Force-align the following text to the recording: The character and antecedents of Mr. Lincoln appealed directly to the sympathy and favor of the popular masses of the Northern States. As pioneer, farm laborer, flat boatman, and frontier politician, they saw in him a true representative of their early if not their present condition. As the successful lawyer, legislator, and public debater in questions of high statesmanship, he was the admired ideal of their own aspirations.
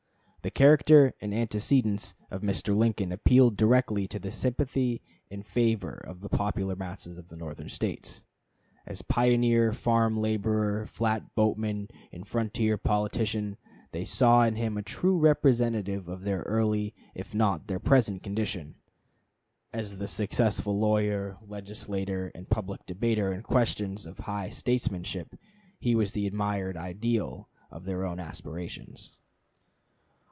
The 0.43 0.49
character 0.49 1.13
and 1.21 1.35
antecedents 1.35 2.15
of 2.31 2.41
Mr. 2.41 2.75
Lincoln 2.75 3.11
appealed 3.11 3.55
directly 3.55 4.07
to 4.07 4.17
the 4.17 4.31
sympathy 4.31 5.03
and 5.29 5.45
favor 5.45 5.91
of 6.03 6.21
the 6.21 6.29
popular 6.29 6.75
masses 6.75 7.19
of 7.19 7.27
the 7.27 7.37
Northern 7.37 7.69
States. 7.69 8.23
As 8.87 9.03
pioneer, 9.03 9.71
farm 9.71 10.19
laborer, 10.19 10.87
flat 10.87 11.35
boatman, 11.35 11.89
and 12.11 12.27
frontier 12.27 12.75
politician, 12.79 13.55
they 13.91 14.03
saw 14.03 14.41
in 14.43 14.55
him 14.55 14.79
a 14.79 14.81
true 14.81 15.15
representative 15.15 16.07
of 16.07 16.23
their 16.23 16.41
early 16.41 16.95
if 17.13 17.35
not 17.35 17.67
their 17.67 17.77
present 17.79 18.23
condition. 18.23 18.73
As 19.71 19.99
the 19.99 20.07
successful 20.07 20.75
lawyer, 20.79 21.37
legislator, 21.45 22.31
and 22.33 22.49
public 22.49 22.83
debater 22.87 23.31
in 23.31 23.43
questions 23.43 24.07
of 24.07 24.17
high 24.17 24.49
statesmanship, 24.49 25.35
he 25.79 25.93
was 25.93 26.13
the 26.13 26.25
admired 26.25 26.77
ideal 26.77 27.47
of 27.69 27.85
their 27.85 28.03
own 28.07 28.19
aspirations. 28.19 29.11